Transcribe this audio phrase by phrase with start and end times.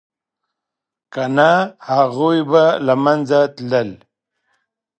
[1.13, 3.89] که نه نو هغوی به له منځه تلل